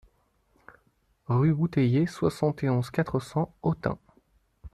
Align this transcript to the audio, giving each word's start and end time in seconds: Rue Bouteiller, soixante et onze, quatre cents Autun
Rue 1.27 1.53
Bouteiller, 1.53 2.07
soixante 2.07 2.63
et 2.63 2.69
onze, 2.71 2.89
quatre 2.89 3.19
cents 3.19 3.53
Autun 3.61 3.99